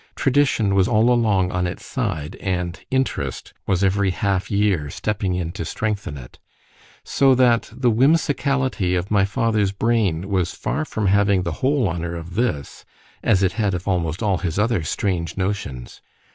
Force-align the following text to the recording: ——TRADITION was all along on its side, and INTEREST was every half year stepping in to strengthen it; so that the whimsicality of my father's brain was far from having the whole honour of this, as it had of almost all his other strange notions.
——TRADITION 0.15 0.73
was 0.73 0.87
all 0.87 1.11
along 1.13 1.51
on 1.51 1.67
its 1.67 1.85
side, 1.85 2.35
and 2.37 2.79
INTEREST 2.89 3.53
was 3.67 3.83
every 3.83 4.09
half 4.09 4.49
year 4.49 4.89
stepping 4.89 5.35
in 5.35 5.51
to 5.51 5.63
strengthen 5.63 6.17
it; 6.17 6.39
so 7.03 7.35
that 7.35 7.69
the 7.71 7.91
whimsicality 7.91 8.95
of 8.95 9.11
my 9.11 9.25
father's 9.25 9.71
brain 9.71 10.27
was 10.27 10.55
far 10.55 10.85
from 10.85 11.05
having 11.05 11.43
the 11.43 11.51
whole 11.61 11.87
honour 11.87 12.15
of 12.15 12.33
this, 12.33 12.83
as 13.21 13.43
it 13.43 13.51
had 13.51 13.75
of 13.75 13.87
almost 13.87 14.23
all 14.23 14.39
his 14.39 14.57
other 14.57 14.81
strange 14.81 15.37
notions. 15.37 16.01